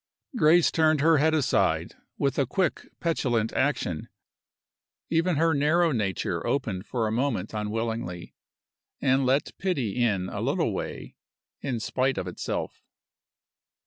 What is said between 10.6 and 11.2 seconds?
way,